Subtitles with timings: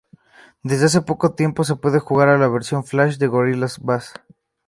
[0.63, 4.15] Desde hace poco tiempo se puede jugar a la versión Flash de Gorilla.bas.